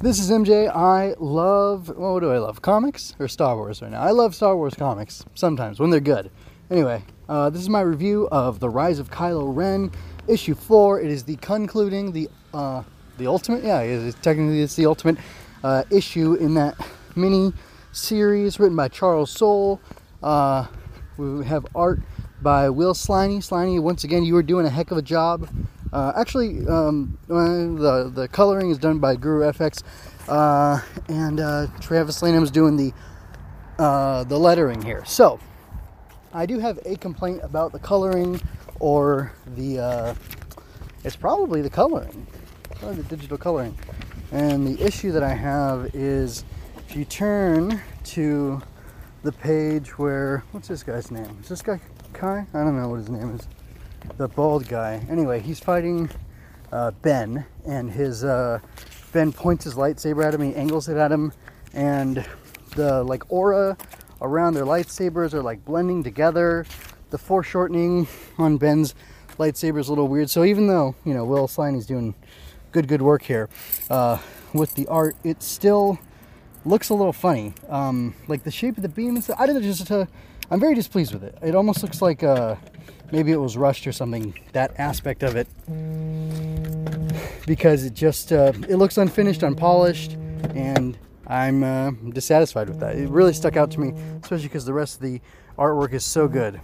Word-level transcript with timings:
This 0.00 0.20
is 0.20 0.30
MJ. 0.30 0.72
I 0.72 1.16
love, 1.18 1.88
well, 1.88 2.14
what 2.14 2.20
do 2.20 2.30
I 2.30 2.38
love? 2.38 2.62
Comics 2.62 3.16
or 3.18 3.26
Star 3.26 3.56
Wars 3.56 3.82
right 3.82 3.90
now? 3.90 4.00
I 4.00 4.12
love 4.12 4.32
Star 4.32 4.56
Wars 4.56 4.74
comics 4.74 5.24
sometimes 5.34 5.80
when 5.80 5.90
they're 5.90 5.98
good. 5.98 6.30
Anyway, 6.70 7.02
uh, 7.28 7.50
this 7.50 7.60
is 7.60 7.68
my 7.68 7.80
review 7.80 8.28
of 8.30 8.60
The 8.60 8.68
Rise 8.68 9.00
of 9.00 9.10
Kylo 9.10 9.52
Ren, 9.52 9.90
issue 10.28 10.54
four. 10.54 11.00
It 11.00 11.10
is 11.10 11.24
the 11.24 11.34
concluding, 11.36 12.12
the 12.12 12.28
uh, 12.54 12.84
the 13.16 13.26
ultimate, 13.26 13.64
yeah, 13.64 13.80
it 13.80 13.90
is, 13.90 14.14
technically 14.14 14.62
it's 14.62 14.76
the 14.76 14.86
ultimate 14.86 15.16
uh, 15.64 15.82
issue 15.90 16.34
in 16.34 16.54
that 16.54 16.76
mini 17.16 17.52
series 17.90 18.60
written 18.60 18.76
by 18.76 18.86
Charles 18.86 19.32
Soule. 19.32 19.80
Uh, 20.22 20.68
we 21.16 21.44
have 21.44 21.66
art 21.74 21.98
by 22.40 22.70
Will 22.70 22.94
Sliney. 22.94 23.38
Sliney, 23.38 23.80
once 23.80 24.04
again, 24.04 24.22
you 24.22 24.34
were 24.34 24.44
doing 24.44 24.64
a 24.64 24.70
heck 24.70 24.92
of 24.92 24.98
a 24.98 25.02
job. 25.02 25.48
Uh, 25.92 26.12
actually, 26.16 26.66
um, 26.66 27.18
the 27.28 28.10
the 28.14 28.28
coloring 28.28 28.70
is 28.70 28.78
done 28.78 28.98
by 28.98 29.16
Guru 29.16 29.50
FX, 29.50 29.82
uh, 30.28 30.80
and 31.08 31.40
uh, 31.40 31.66
Travis 31.80 32.22
Lanham's 32.22 32.50
doing 32.50 32.76
the 32.76 32.92
uh, 33.78 34.24
the 34.24 34.38
lettering 34.38 34.82
here. 34.82 35.04
So, 35.06 35.40
I 36.34 36.46
do 36.46 36.58
have 36.58 36.78
a 36.84 36.96
complaint 36.96 37.40
about 37.42 37.72
the 37.72 37.78
coloring, 37.78 38.40
or 38.80 39.32
the 39.56 39.78
uh, 39.78 40.14
it's 41.04 41.16
probably 41.16 41.62
the 41.62 41.70
coloring, 41.70 42.26
probably 42.76 43.02
the 43.02 43.16
digital 43.16 43.38
coloring. 43.38 43.76
And 44.30 44.66
the 44.66 44.84
issue 44.84 45.10
that 45.12 45.22
I 45.22 45.32
have 45.32 45.94
is 45.94 46.44
if 46.86 46.94
you 46.94 47.06
turn 47.06 47.80
to 48.04 48.60
the 49.22 49.32
page 49.32 49.98
where 49.98 50.44
what's 50.52 50.68
this 50.68 50.82
guy's 50.82 51.10
name? 51.10 51.38
Is 51.42 51.48
this 51.48 51.62
guy 51.62 51.80
Kai? 52.12 52.46
I 52.52 52.58
don't 52.58 52.78
know 52.78 52.88
what 52.88 52.96
his 52.96 53.08
name 53.08 53.34
is. 53.34 53.48
The 54.16 54.28
bald 54.28 54.68
guy. 54.68 55.04
Anyway, 55.08 55.40
he's 55.40 55.60
fighting 55.60 56.10
uh, 56.72 56.90
Ben, 57.02 57.46
and 57.66 57.90
his 57.90 58.24
uh, 58.24 58.60
Ben 59.12 59.32
points 59.32 59.64
his 59.64 59.74
lightsaber 59.74 60.24
at 60.24 60.34
him. 60.34 60.42
He 60.42 60.54
angles 60.54 60.88
it 60.88 60.96
at 60.96 61.12
him, 61.12 61.32
and 61.72 62.24
the 62.74 63.02
like 63.04 63.30
aura 63.30 63.76
around 64.20 64.54
their 64.54 64.64
lightsabers 64.64 65.34
are 65.34 65.42
like 65.42 65.64
blending 65.64 66.02
together. 66.02 66.66
The 67.10 67.18
foreshortening 67.18 68.06
on 68.38 68.58
Ben's 68.58 68.94
lightsaber 69.38 69.78
is 69.78 69.88
a 69.88 69.92
little 69.92 70.08
weird. 70.08 70.30
So 70.30 70.44
even 70.44 70.66
though 70.66 70.94
you 71.04 71.14
know 71.14 71.24
Will 71.24 71.48
Sliney's 71.48 71.86
doing 71.86 72.14
good 72.72 72.88
good 72.88 73.02
work 73.02 73.22
here 73.22 73.48
uh, 73.88 74.18
with 74.52 74.74
the 74.74 74.86
art, 74.88 75.16
it 75.24 75.42
still 75.42 75.98
looks 76.64 76.88
a 76.90 76.94
little 76.94 77.12
funny. 77.12 77.54
Um, 77.68 78.14
like 78.26 78.42
the 78.44 78.50
shape 78.50 78.76
of 78.76 78.82
the 78.82 78.88
beam 78.88 79.14
and 79.14 79.24
stuff. 79.24 79.40
I 79.40 79.46
don't 79.46 79.54
know, 79.54 79.62
just 79.62 79.90
uh, 79.90 80.06
I'm 80.50 80.60
very 80.60 80.74
displeased 80.74 81.12
with 81.12 81.24
it. 81.24 81.36
It 81.42 81.54
almost 81.54 81.82
looks 81.82 82.00
like 82.00 82.22
uh, 82.22 82.56
maybe 83.12 83.32
it 83.32 83.36
was 83.36 83.56
rushed 83.56 83.86
or 83.86 83.92
something. 83.92 84.34
That 84.52 84.78
aspect 84.78 85.22
of 85.22 85.36
it, 85.36 85.46
because 87.46 87.84
it 87.84 87.92
just 87.92 88.32
uh, 88.32 88.52
it 88.68 88.76
looks 88.76 88.96
unfinished, 88.96 89.42
unpolished, 89.42 90.12
and 90.54 90.96
I'm 91.26 91.62
uh, 91.62 91.90
dissatisfied 92.10 92.68
with 92.68 92.80
that. 92.80 92.96
It 92.96 93.10
really 93.10 93.34
stuck 93.34 93.56
out 93.56 93.70
to 93.72 93.80
me, 93.80 93.92
especially 94.22 94.48
because 94.48 94.64
the 94.64 94.72
rest 94.72 94.96
of 94.96 95.02
the 95.02 95.20
artwork 95.58 95.92
is 95.92 96.04
so 96.04 96.26
good. 96.28 96.60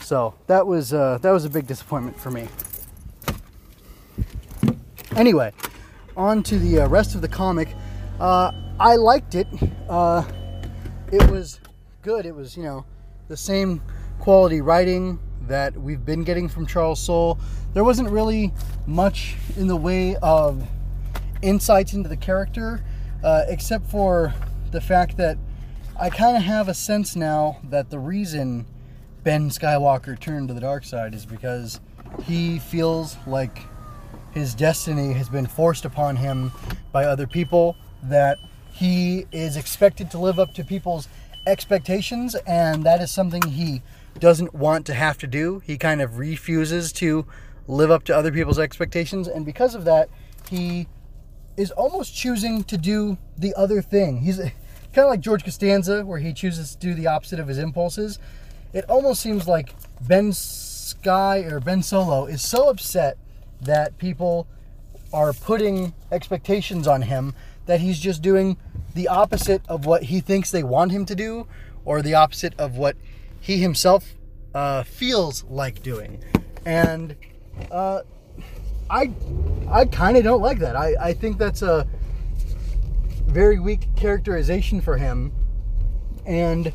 So 0.00 0.34
that 0.46 0.66
was 0.66 0.94
uh, 0.94 1.18
that 1.20 1.30
was 1.32 1.44
a 1.44 1.50
big 1.50 1.66
disappointment 1.66 2.18
for 2.18 2.30
me. 2.30 2.48
Anyway, 5.16 5.52
on 6.16 6.42
to 6.44 6.58
the 6.58 6.80
uh, 6.80 6.88
rest 6.88 7.14
of 7.14 7.20
the 7.20 7.28
comic. 7.28 7.68
Uh, 8.18 8.52
I 8.80 8.96
liked 8.96 9.34
it. 9.34 9.46
It 9.52 11.30
was 11.30 11.60
good. 12.04 12.26
It 12.26 12.34
was, 12.34 12.54
you 12.54 12.62
know, 12.62 12.84
the 13.28 13.36
same 13.36 13.80
quality 14.20 14.60
writing 14.60 15.18
that 15.48 15.74
we've 15.74 16.04
been 16.04 16.22
getting 16.22 16.50
from 16.50 16.66
Charles 16.66 17.00
Soule. 17.00 17.38
There 17.72 17.82
wasn't 17.82 18.10
really 18.10 18.52
much 18.86 19.36
in 19.56 19.68
the 19.68 19.76
way 19.76 20.16
of 20.16 20.62
insights 21.40 21.94
into 21.94 22.10
the 22.10 22.16
character, 22.18 22.84
uh, 23.24 23.44
except 23.48 23.86
for 23.86 24.34
the 24.70 24.82
fact 24.82 25.16
that 25.16 25.38
I 25.98 26.10
kind 26.10 26.36
of 26.36 26.42
have 26.42 26.68
a 26.68 26.74
sense 26.74 27.16
now 27.16 27.56
that 27.70 27.88
the 27.88 27.98
reason 27.98 28.66
Ben 29.22 29.48
Skywalker 29.48 30.20
turned 30.20 30.48
to 30.48 30.54
the 30.54 30.60
dark 30.60 30.84
side 30.84 31.14
is 31.14 31.24
because 31.24 31.80
he 32.24 32.58
feels 32.58 33.16
like 33.26 33.60
his 34.32 34.54
destiny 34.54 35.14
has 35.14 35.30
been 35.30 35.46
forced 35.46 35.86
upon 35.86 36.16
him 36.16 36.52
by 36.92 37.06
other 37.06 37.26
people, 37.26 37.76
that 38.02 38.36
he 38.72 39.24
is 39.32 39.56
expected 39.56 40.10
to 40.10 40.18
live 40.18 40.38
up 40.38 40.52
to 40.52 40.64
people's 40.64 41.08
expectations, 41.46 42.34
and 42.46 42.84
that 42.84 43.00
is 43.00 43.10
something 43.10 43.42
he 43.42 43.82
doesn't 44.18 44.54
want 44.54 44.86
to 44.86 44.94
have 44.94 45.18
to 45.18 45.26
do. 45.26 45.60
He 45.60 45.76
kind 45.76 46.00
of 46.00 46.18
refuses 46.18 46.92
to 46.94 47.26
live 47.66 47.90
up 47.90 48.04
to 48.04 48.16
other 48.16 48.32
people's 48.32 48.58
expectations, 48.58 49.28
and 49.28 49.44
because 49.44 49.74
of 49.74 49.84
that, 49.84 50.08
he 50.48 50.86
is 51.56 51.70
almost 51.72 52.14
choosing 52.14 52.64
to 52.64 52.76
do 52.76 53.18
the 53.36 53.54
other 53.54 53.80
thing. 53.80 54.18
He's 54.18 54.38
kind 54.38 54.52
of 54.96 55.08
like 55.08 55.20
George 55.20 55.44
Costanza, 55.44 56.04
where 56.04 56.18
he 56.18 56.32
chooses 56.32 56.74
to 56.74 56.78
do 56.78 56.94
the 56.94 57.06
opposite 57.06 57.40
of 57.40 57.48
his 57.48 57.58
impulses. 57.58 58.18
It 58.72 58.84
almost 58.88 59.20
seems 59.20 59.46
like 59.46 59.74
Ben 60.00 60.32
Sky 60.32 61.38
or 61.40 61.60
Ben 61.60 61.82
Solo 61.82 62.26
is 62.26 62.42
so 62.42 62.68
upset 62.68 63.16
that 63.60 63.98
people 63.98 64.46
are 65.12 65.32
putting 65.32 65.94
expectations 66.10 66.88
on 66.88 67.02
him 67.02 67.34
that 67.66 67.80
he's 67.80 67.98
just 67.98 68.20
doing 68.20 68.56
the 68.94 69.08
opposite 69.08 69.62
of 69.68 69.86
what 69.86 70.04
he 70.04 70.20
thinks 70.20 70.50
they 70.50 70.62
want 70.62 70.92
him 70.92 71.04
to 71.06 71.14
do 71.14 71.46
or 71.84 72.00
the 72.00 72.14
opposite 72.14 72.54
of 72.58 72.76
what 72.76 72.96
he 73.40 73.58
himself 73.58 74.14
uh, 74.54 74.82
feels 74.84 75.44
like 75.44 75.82
doing. 75.82 76.22
And 76.64 77.16
uh, 77.70 78.02
I, 78.88 79.12
I 79.68 79.84
kind 79.86 80.16
of 80.16 80.24
don't 80.24 80.40
like 80.40 80.58
that. 80.60 80.76
I, 80.76 80.94
I 81.00 81.12
think 81.12 81.38
that's 81.38 81.62
a 81.62 81.86
very 83.26 83.58
weak 83.58 83.88
characterization 83.96 84.80
for 84.80 84.96
him. 84.96 85.32
And 86.24 86.72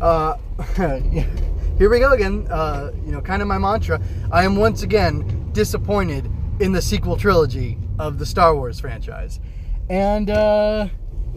uh, 0.00 0.36
here 0.76 1.90
we 1.90 1.98
go 1.98 2.12
again. 2.12 2.46
Uh, 2.48 2.92
you 3.04 3.12
know, 3.12 3.20
kind 3.20 3.42
of 3.42 3.48
my 3.48 3.58
mantra. 3.58 4.00
I 4.30 4.44
am 4.44 4.56
once 4.56 4.82
again 4.82 5.50
disappointed 5.52 6.30
in 6.60 6.72
the 6.72 6.80
sequel 6.80 7.16
trilogy 7.16 7.76
of 7.98 8.18
the 8.18 8.26
Star 8.26 8.54
Wars 8.54 8.80
franchise. 8.80 9.40
And 9.88 10.30
uh, 10.30 10.88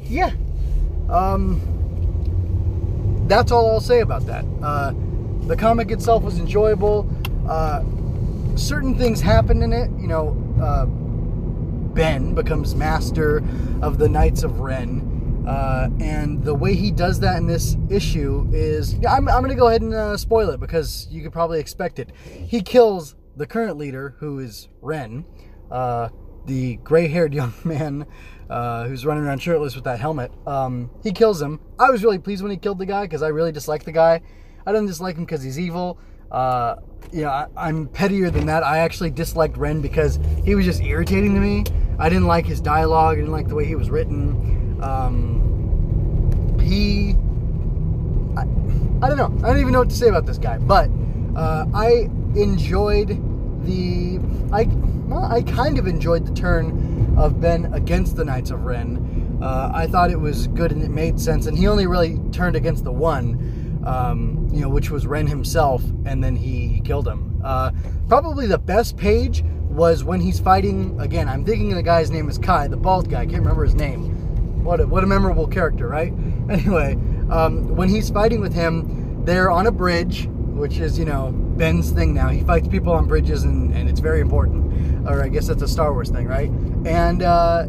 yeah, 0.04 0.32
um, 1.10 1.62
that's 3.28 3.52
all 3.52 3.70
I'll 3.70 3.82
say 3.82 4.02
about 4.02 4.26
that. 4.26 4.46
Uh, 4.62 4.94
the 5.48 5.56
comic 5.56 5.92
itself 5.92 6.24
was 6.24 6.40
enjoyable. 6.40 7.10
Uh, 7.48 7.84
certain 8.56 8.96
things 8.96 9.22
happen 9.22 9.64
in 9.64 9.74
it. 9.74 9.90
You 10.00 10.08
know, 10.08 10.56
uh, 10.62 10.86
Ben 10.86 12.36
becomes 12.36 12.76
master 12.76 13.44
of 13.82 13.98
the 13.98 14.08
Knights 14.10 14.44
of 14.44 14.60
Ren. 14.60 15.08
Uh, 15.48 15.90
and 16.00 16.44
the 16.44 16.54
way 16.54 16.76
he 16.76 16.92
does 16.92 17.20
that 17.22 17.38
in 17.38 17.48
this 17.48 17.76
issue 17.90 18.48
is 18.54 18.94
I'm, 19.08 19.28
I'm 19.28 19.42
going 19.42 19.50
to 19.50 19.56
go 19.56 19.68
ahead 19.68 19.82
and 19.82 19.94
uh, 19.94 20.16
spoil 20.16 20.50
it 20.50 20.60
because 20.60 21.08
you 21.10 21.24
could 21.24 21.32
probably 21.34 21.60
expect 21.60 21.98
it. 21.98 22.12
He 22.48 22.62
kills 22.62 23.16
the 23.36 23.48
current 23.48 23.78
leader, 23.78 24.16
who 24.20 24.40
is 24.40 24.68
Ren, 24.82 25.26
uh, 25.72 26.10
the 26.46 26.78
gray 26.78 27.08
haired 27.08 27.34
young 27.40 27.54
man 27.64 28.06
uh, 28.50 28.88
who's 28.88 29.06
running 29.06 29.24
around 29.24 29.40
shirtless 29.40 29.76
with 29.76 29.84
that 29.84 30.00
helmet. 30.00 30.32
Um, 30.48 30.90
he 31.04 31.12
kills 31.12 31.42
him. 31.42 31.60
I 31.78 31.90
was 31.92 32.04
really 32.04 32.20
pleased 32.20 32.42
when 32.42 32.52
he 32.52 32.58
killed 32.58 32.80
the 32.80 32.86
guy 32.86 33.04
because 33.04 33.22
I 33.22 33.28
really 33.28 33.52
dislike 33.52 33.84
the 33.84 33.92
guy. 33.92 34.22
I 34.66 34.72
don't 34.72 34.86
dislike 34.86 35.16
him 35.16 35.26
because 35.26 35.44
he's 35.44 35.60
evil. 35.60 36.00
Uh, 36.32 36.76
you 37.12 37.24
know, 37.24 37.30
I, 37.30 37.70
am 37.70 37.88
pettier 37.88 38.30
than 38.30 38.46
that. 38.48 38.64
I 38.64 38.80
actually 38.80 39.10
disliked 39.10 39.58
Ren 39.58 39.82
because 39.82 40.20
he 40.44 40.54
was 40.56 40.66
just 40.66 40.82
irritating 40.82 41.34
to 41.34 41.40
me. 41.40 41.64
I 41.98 42.10
didn't 42.10 42.28
like 42.28 42.46
his 42.46 42.62
dialogue. 42.62 43.14
I 43.14 43.22
didn't 43.22 43.32
like 43.32 43.48
the 43.48 43.56
way 43.56 43.66
he 43.66 43.76
was 43.76 43.90
written. 43.90 44.80
Um, 44.84 46.60
he, 46.62 47.16
I, 48.38 48.42
I, 49.06 49.10
don't 49.10 49.18
know. 49.18 49.48
I 49.48 49.52
don't 49.52 49.60
even 49.60 49.74
know 49.74 49.80
what 49.80 49.90
to 49.90 49.96
say 49.96 50.08
about 50.08 50.26
this 50.26 50.38
guy. 50.38 50.60
But 50.60 50.90
uh, 51.36 51.66
I 51.74 52.10
enjoyed 52.36 53.10
the. 53.66 54.20
I 54.52 54.64
well, 55.10 55.26
I 55.26 55.42
kind 55.42 55.80
of 55.80 55.88
enjoyed 55.88 56.26
the 56.26 56.34
turn 56.34 57.16
of 57.18 57.42
Ben 57.42 57.74
against 57.74 58.16
the 58.16 58.24
Knights 58.24 58.52
of 58.52 58.64
Ren. 58.64 59.40
Uh, 59.42 59.72
I 59.74 59.88
thought 59.88 60.12
it 60.12 60.20
was 60.20 60.48
good 60.48 60.72
and 60.72 60.84
it 60.84 60.90
made 60.90 61.20
sense, 61.20 61.48
and 61.48 61.58
he 61.58 61.68
only 61.68 61.88
really 61.88 62.20
turned 62.32 62.56
against 62.56 62.84
the 62.84 62.92
one, 62.92 63.82
um, 63.86 64.48
you 64.52 64.62
know, 64.62 64.70
which 64.70 64.92
was 64.92 65.08
Ren 65.08 65.28
himself, 65.28 65.84
and 66.06 66.24
then 66.24 66.36
he 66.36 66.82
killed 66.84 67.08
him. 67.08 67.42
Uh, 67.44 67.72
probably 68.08 68.46
the 68.48 68.58
best 68.58 68.98
page 68.98 69.44
was 69.70 70.04
when 70.04 70.20
he's 70.20 70.40
fighting 70.40 71.00
again. 71.00 71.30
I'm 71.30 71.46
thinking 71.46 71.70
the 71.70 71.82
guy's 71.82 72.12
name 72.12 72.30
is 72.30 72.38
Kai, 72.38 72.68
the 72.68 72.78
bald 72.78 73.10
guy. 73.10 73.22
I 73.22 73.26
can't 73.26 73.40
remember 73.40 73.64
his 73.64 73.76
name. 73.76 74.64
What 74.64 74.82
a, 74.82 74.88
what 74.88 75.04
a 75.04 75.08
memorable 75.08 75.48
character, 75.48 75.88
right? 75.88 76.14
Anyway, 76.50 76.94
um, 77.30 77.76
when 77.76 77.90
he's 77.90 78.10
fighting 78.10 78.42
with 78.42 78.56
him, 78.56 79.24
they're 79.24 79.52
on 79.52 79.68
a 79.68 79.72
bridge, 79.72 80.28
which 80.56 80.78
is 80.80 80.98
you 80.98 81.06
know 81.06 81.32
Ben's 81.32 81.92
thing 81.92 82.14
now. 82.14 82.30
He 82.30 82.42
fights 82.44 82.68
people 82.68 82.94
on 82.94 83.08
bridges, 83.08 83.44
and, 83.44 83.74
and 83.74 83.90
it's 83.90 84.00
very 84.00 84.22
important. 84.22 85.08
Or 85.08 85.24
I 85.24 85.30
guess 85.30 85.48
that's 85.48 85.62
a 85.62 85.68
Star 85.68 85.94
Wars 85.94 86.10
thing, 86.10 86.28
right? 86.28 86.50
And 86.86 87.24
uh, 87.24 87.66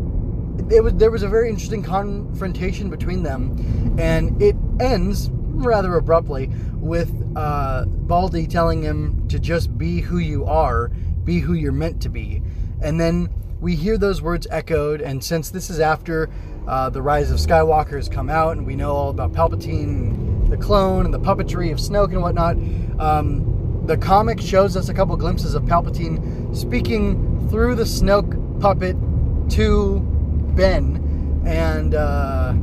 it 0.71 0.83
was 0.83 0.95
there 0.95 1.11
was 1.11 1.23
a 1.23 1.29
very 1.29 1.49
interesting 1.49 1.83
confrontation 1.83 2.91
between 2.91 3.23
them, 3.23 3.97
and 3.99 4.41
it 4.43 4.57
ends 4.81 5.31
rather 5.33 5.95
abruptly 5.97 6.51
with 6.77 7.13
uh, 7.37 7.85
Baldy 7.87 8.47
telling 8.47 8.83
him 8.83 9.29
to 9.29 9.39
just 9.39 9.77
be 9.77 10.01
who 10.01 10.19
you 10.19 10.45
are, 10.47 10.89
be 11.25 11.41
who 11.41 11.55
you're 11.55 11.73
meant 11.73 12.01
to 12.03 12.09
be, 12.09 12.43
and 12.83 13.01
then 13.01 13.29
we 13.61 13.77
hear 13.77 13.99
those 13.99 14.23
words 14.23 14.47
echoed, 14.51 15.03
and 15.03 15.23
since 15.23 15.51
this 15.51 15.69
is 15.69 15.81
after 15.81 16.31
uh, 16.67 16.89
the 16.89 17.03
Rise 17.03 17.31
of 17.31 17.39
Skywalker 17.39 17.97
has 17.97 18.09
come 18.09 18.31
out, 18.31 18.57
and 18.57 18.67
we 18.67 18.75
know 18.75 18.93
all 18.93 19.11
about 19.11 19.33
Palpatine, 19.33 20.30
clone, 20.61 21.05
and 21.05 21.13
the 21.15 21.21
puppetry 21.21 21.73
of 21.73 21.79
Snoke 21.79 22.13
and 22.13 22.23
whatnot, 22.23 22.57
um, 22.99 23.87
the 23.87 23.97
comic 23.97 24.41
shows 24.41 24.77
us 24.77 24.89
a 24.89 24.95
couple 24.95 25.17
glimpses 25.17 25.55
of 25.55 25.65
Palpatine 25.65 26.55
speaking 26.57 27.49
through 27.49 27.75
the 27.75 27.85
Snoke 27.85 28.61
puppet 28.61 28.97
to 29.51 30.01
Ben, 30.55 31.43
and 31.47 31.95
uh, 31.95 32.55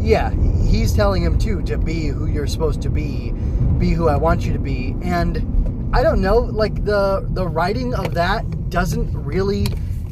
yeah, 0.00 0.30
he's 0.64 0.92
telling 0.94 1.22
him 1.22 1.38
too 1.38 1.62
to 1.62 1.78
be 1.78 2.06
who 2.06 2.26
you're 2.26 2.46
supposed 2.46 2.82
to 2.82 2.90
be, 2.90 3.32
be 3.78 3.90
who 3.90 4.08
I 4.08 4.16
want 4.16 4.42
you 4.44 4.52
to 4.52 4.58
be, 4.58 4.94
and 5.02 5.92
I 5.92 6.02
don't 6.02 6.20
know, 6.20 6.38
like 6.38 6.84
the 6.84 7.26
the 7.30 7.48
writing 7.48 7.94
of 7.94 8.14
that 8.14 8.70
doesn't 8.70 9.12
really 9.14 9.66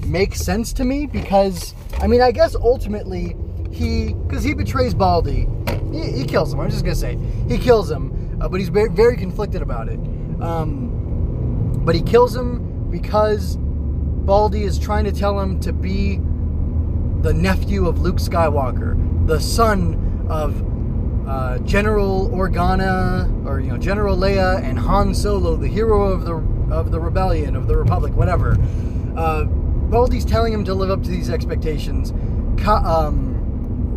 make 0.06 0.34
sense 0.34 0.72
to 0.75 0.84
me 0.84 1.06
because 1.06 1.75
I 1.99 2.06
mean 2.06 2.20
I 2.20 2.31
guess 2.31 2.55
ultimately 2.55 3.37
he 3.75 4.15
because 4.15 4.44
he 4.44 4.55
betrays 4.55 4.94
Baldy, 4.94 5.49
he, 5.93 6.11
he, 6.12 6.25
kills 6.25 6.53
him. 6.53 6.61
I'm 6.61 6.71
just 6.71 6.85
gonna 6.85 6.94
say 6.94 7.19
he 7.49 7.59
kills 7.59 7.91
him, 7.91 8.38
uh, 8.41 8.49
but 8.49 8.61
he's 8.61 8.69
very, 8.69 8.88
very 8.88 9.17
conflicted 9.17 9.62
about 9.62 9.88
it. 9.88 9.99
Um, 10.41 11.82
but 11.85 11.94
he 11.94 12.03
kills 12.03 12.35
him 12.35 12.91
because 12.91 13.56
Baldy 13.56 14.62
is 14.62 14.79
trying 14.79 15.05
to 15.05 15.12
tell 15.12 15.38
him 15.38 15.61
to 15.61 15.73
be 15.73 16.21
the 17.21 17.35
nephew 17.35 17.88
of 17.88 18.00
Luke 18.00 18.17
Skywalker, 18.17 19.26
the 19.26 19.41
son 19.41 20.26
of 20.29 21.29
uh, 21.29 21.59
General 21.61 22.29
Organa, 22.31 23.47
or 23.47 23.61
you 23.61 23.69
know 23.69 23.79
General 23.79 24.17
Leia 24.17 24.62
and 24.62 24.79
Han 24.79 25.15
Solo, 25.15 25.56
the 25.56 25.69
hero 25.69 26.05
of 26.05 26.25
the 26.25 26.35
of 26.73 26.91
the 26.91 27.00
rebellion 27.00 27.56
of 27.56 27.67
the 27.67 27.76
Republic, 27.76 28.15
whatever. 28.15 28.56
Uh, 29.17 29.44
Baldy's 29.44 30.25
telling 30.25 30.53
him 30.53 30.65
to 30.65 30.75
live 30.75 30.91
up 30.91 31.03
to 31.03 31.11
these 31.11 31.31
expectations. 31.31 32.12
Ka- 32.62 32.82
um, 32.85 33.34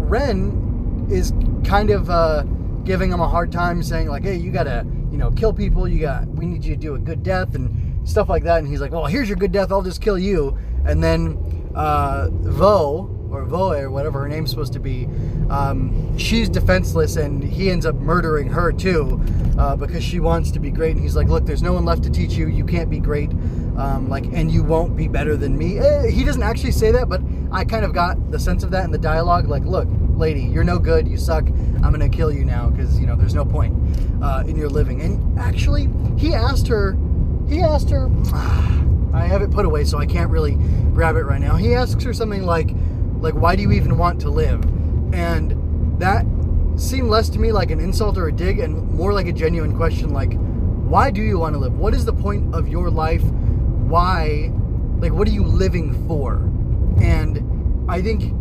Ren 0.08 1.08
is 1.10 1.34
kind 1.66 1.90
of 1.90 2.10
uh, 2.10 2.44
giving 2.84 3.12
him 3.12 3.20
a 3.20 3.28
hard 3.28 3.52
time, 3.52 3.84
saying 3.84 4.08
like, 4.08 4.24
"Hey, 4.24 4.36
you 4.36 4.52
gotta, 4.52 4.86
you 5.12 5.18
know, 5.18 5.32
kill 5.32 5.54
people. 5.54 5.88
You 5.88 6.00
got, 6.00 6.28
we 6.28 6.46
need 6.46 6.64
you 6.64 6.76
to 6.76 6.82
do 6.82 6.96
a 6.96 7.00
good 7.00 7.24
death 7.24 7.56
and 7.56 8.08
stuff 8.08 8.30
like 8.30 8.44
that." 8.44 8.60
And 8.60 8.68
he's 8.68 8.82
like, 8.82 8.92
"Well, 8.92 9.06
here's 9.06 9.28
your 9.28 9.38
good 9.38 9.52
death. 9.52 9.72
I'll 9.72 9.82
just 9.82 10.02
kill 10.02 10.18
you." 10.18 10.58
And 10.86 11.04
then 11.04 11.72
uh, 11.76 12.30
Vo 12.32 13.14
or 13.30 13.44
Voe 13.44 13.74
or 13.74 13.92
whatever 13.92 14.22
her 14.22 14.30
name's 14.30 14.50
supposed 14.50 14.72
to 14.72 14.80
be, 14.80 15.06
um, 15.50 16.18
she's 16.18 16.48
defenseless, 16.48 17.18
and 17.18 17.44
he 17.44 17.70
ends 17.70 17.86
up 17.86 17.96
murdering 17.96 18.48
her 18.48 18.72
too 18.72 19.22
uh, 19.60 19.76
because 19.76 20.02
she 20.02 20.22
wants 20.22 20.50
to 20.52 20.60
be 20.60 20.72
great. 20.72 20.92
And 20.92 21.02
he's 21.02 21.18
like, 21.18 21.28
"Look, 21.28 21.46
there's 21.46 21.64
no 21.64 21.74
one 21.74 21.84
left 21.84 22.04
to 22.04 22.10
teach 22.10 22.34
you. 22.34 22.48
You 22.48 22.64
can't 22.64 22.90
be 22.90 23.00
great, 23.00 23.32
um, 23.78 24.08
like, 24.08 24.26
and 24.26 24.50
you 24.50 24.64
won't 24.64 24.96
be 24.96 25.10
better 25.10 25.36
than 25.36 25.58
me." 25.58 25.80
Eh, 25.80 26.10
he 26.10 26.24
doesn't 26.24 26.44
actually 26.44 26.72
say 26.72 26.92
that, 26.92 27.10
but 27.10 27.22
I 27.52 27.64
kind 27.66 27.86
of 27.86 27.94
got 27.94 28.32
the 28.32 28.40
sense 28.40 28.64
of 28.64 28.72
that 28.72 28.86
in 28.86 28.92
the 28.92 28.98
dialogue. 28.98 29.48
Like, 29.48 29.64
look, 29.64 29.88
lady, 30.16 30.42
you're 30.42 30.64
no 30.64 30.80
good. 30.80 31.08
You 31.08 31.18
suck. 31.18 31.48
I'm 31.48 31.92
gonna 31.92 32.10
kill 32.10 32.32
you 32.32 32.44
now 32.44 32.70
because 32.70 33.00
you 33.00 33.08
know 33.08 33.16
there's 33.16 33.34
no 33.34 33.46
point 33.46 33.76
uh, 34.22 34.44
in 34.46 34.56
your 34.56 34.70
living. 34.70 35.02
And 35.02 35.40
actually, 35.40 35.90
he 36.18 36.34
asked 36.34 36.68
her. 36.68 36.98
He 37.48 37.62
asked 37.62 37.90
her. 37.90 38.10
I 39.14 39.26
have 39.26 39.42
it 39.42 39.52
put 39.52 39.66
away, 39.66 39.84
so 39.84 39.98
I 39.98 40.06
can't 40.06 40.30
really 40.30 40.56
grab 40.94 41.16
it 41.16 41.24
right 41.24 41.42
now. 41.42 41.56
He 41.56 41.74
asks 41.74 42.04
her 42.04 42.14
something 42.14 42.44
like, 42.44 42.70
like, 43.20 43.34
why 43.34 43.56
do 43.56 43.64
you 43.64 43.72
even 43.72 43.98
want 43.98 44.22
to 44.22 44.30
live? 44.30 44.64
And 45.14 46.00
that 46.00 46.26
seemed 46.76 47.10
less 47.10 47.30
to 47.30 47.40
me 47.40 47.52
like 47.52 47.72
an 47.72 47.80
insult 47.80 48.18
or 48.18 48.28
a 48.28 48.32
dig 48.32 48.60
and 48.60 48.92
more 48.92 49.14
like 49.14 49.26
a 49.26 49.32
genuine 49.32 49.76
question 49.76 50.12
like, 50.14 50.34
why 50.88 51.12
do 51.12 51.22
you 51.22 51.40
want 51.40 51.54
to 51.54 51.60
live? 51.60 51.78
What 51.78 51.94
is 51.94 52.06
the 52.06 52.14
point 52.14 52.54
of 52.56 52.68
your 52.68 52.90
life? 52.90 53.24
Why? 53.24 54.52
Like, 55.00 55.12
what 55.12 55.28
are 55.28 55.32
you 55.32 55.44
living 55.44 56.08
for? 56.08 56.36
And 57.02 57.86
I 57.90 58.02
think 58.02 58.34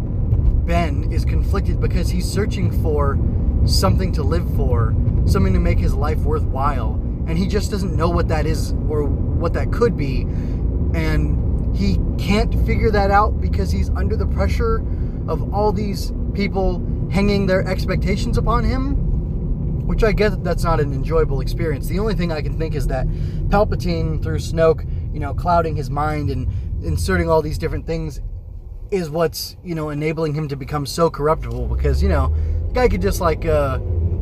Ben 0.67 1.12
is 1.12 1.25
conflicted 1.25 1.81
because 1.81 2.08
he's 2.08 2.31
searching 2.31 2.70
for 2.82 3.19
something 3.64 4.12
to 4.12 4.23
live 4.23 4.49
for, 4.56 4.94
something 5.26 5.53
to 5.53 5.61
make 5.61 5.79
his 5.79 5.94
life 5.94 6.19
worthwhile. 6.19 6.94
And 7.26 7.37
he 7.37 7.47
just 7.47 7.70
doesn't 7.70 7.97
know 7.97 8.08
what 8.08 8.29
that 8.29 8.47
is 8.47 8.73
or 8.88 9.05
what 9.05 9.53
that 9.55 9.73
could 9.73 9.97
be. 9.97 10.23
And 10.94 11.76
he 11.76 11.99
can't 12.19 12.55
figure 12.67 12.91
that 12.91 13.11
out 13.11 13.41
because 13.41 13.70
he's 13.70 13.91
under 13.91 14.17
the 14.17 14.26
pressure 14.26 14.79
of 15.29 15.52
all 15.52 15.73
these 15.73 16.12
people 16.35 16.85
hanging 17.11 17.47
their 17.47 17.67
expectations 17.67 18.38
upon 18.38 18.64
him, 18.64 19.87
which 19.87 20.02
I 20.02 20.12
get 20.12 20.43
that's 20.43 20.64
not 20.64 20.81
an 20.81 20.93
enjoyable 20.93 21.41
experience. 21.41 21.87
The 21.88 21.99
only 21.99 22.14
thing 22.14 22.32
I 22.32 22.43
can 22.43 22.59
think 22.59 22.75
is 22.75 22.87
that 22.88 23.06
Palpatine, 23.49 24.23
through 24.23 24.38
Snoke, 24.38 24.88
you 25.12 25.20
know, 25.20 25.35
clouding 25.35 25.76
his 25.76 25.91
mind 25.91 26.31
and 26.31 26.49
inserting 26.82 27.29
all 27.29 27.43
these 27.43 27.59
different 27.59 27.87
things, 27.87 28.20
is 28.91 29.11
what's 29.11 29.56
you 29.65 29.75
know 29.75 29.91
enabling 29.91 30.35
him 30.35 30.49
to 30.49 30.56
become 30.56 30.87
so 30.87 31.11
corruptible. 31.11 31.67
Because 31.67 32.03
you 32.03 32.09
know, 32.09 32.35
the 32.69 32.75
guy 32.75 32.88
could 32.88 33.03
just 33.03 33.21
like 33.21 33.44
uh, 33.44 33.79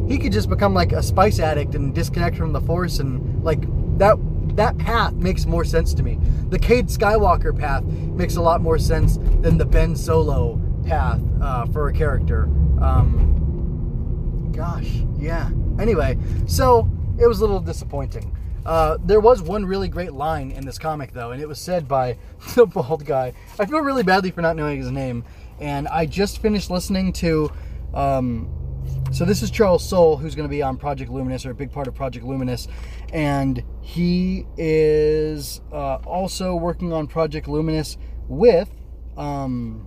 he 0.09 0.19
could 0.19 0.33
just 0.33 0.49
become 0.49 0.75
like 0.75 0.93
a 0.93 1.03
spice 1.03 1.39
addict 1.39 1.75
and 1.75 1.95
disconnect 1.95 2.37
from 2.37 2.53
the 2.53 2.61
Force, 2.61 2.99
and 2.99 3.43
like 3.45 3.63
that 3.99 4.17
that 4.57 4.77
path 4.79 5.15
makes 5.15 5.47
more 5.47 5.65
sense 5.65 5.95
to 5.95 6.03
me. 6.03 6.19
The 6.49 6.59
Cade 6.59 6.89
Skywalker 6.89 7.59
path 7.59 7.85
makes 7.85 8.37
a 8.37 8.43
lot 8.43 8.61
more 8.61 8.79
sense 8.79 9.17
than 9.17 9.59
the 9.59 9.65
Ben 9.65 9.97
Solo 9.97 10.61
path 10.87 11.21
uh, 11.41 11.67
for 11.67 11.89
a 11.89 11.93
character. 11.93 12.45
Um, 12.81 14.53
gosh, 14.53 15.03
yeah. 15.19 15.51
Anyway, 15.79 16.19
so 16.47 16.89
it 17.19 17.27
was 17.27 17.39
a 17.39 17.43
little 17.43 17.61
disappointing. 17.61 18.34
Uh, 18.65 18.97
there 19.05 19.21
was 19.21 19.43
one 19.43 19.65
really 19.65 19.89
great 19.89 20.13
line 20.13 20.51
in 20.51 20.65
this 20.65 20.79
comic, 20.79 21.13
though, 21.13 21.33
and 21.33 21.43
it 21.43 21.49
was 21.49 21.59
said 21.59 21.87
by 21.87 22.17
the 22.55 22.67
bald 22.67 23.05
guy. 23.05 23.33
I 23.59 23.67
feel 23.67 23.81
really 23.81 24.03
badly 24.03 24.31
for 24.31 24.43
not 24.43 24.57
knowing 24.57 24.79
his 24.79 24.91
name, 24.91 25.25
and 25.61 25.87
I 25.89 26.07
just 26.07 26.41
finished 26.41 26.71
listening 26.71 27.13
to 27.15 27.51
um, 27.93 28.65
so 29.13 29.25
this 29.25 29.43
is 29.43 29.51
Charles 29.51 29.89
Soule, 29.89 30.17
who's 30.17 30.35
going 30.35 30.49
to 30.49 30.51
be 30.51 30.63
on 30.63 30.77
Project 30.77 31.11
Luminous, 31.11 31.47
or 31.47 31.51
a 31.51 31.55
big 31.55 31.71
part 31.71 31.87
of 31.87 31.95
Project 31.95 32.25
Luminous, 32.25 32.67
and 33.13 33.63
he 33.81 34.47
is 34.57 35.61
uh, 35.73 35.97
also 36.05 36.57
working 36.57 36.93
on 36.93 37.07
Project 37.07 37.47
Luminous 37.47 37.97
with, 38.29 38.69
um, 39.17 39.87